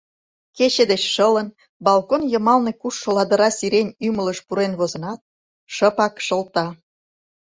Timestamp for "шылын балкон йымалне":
1.13-2.71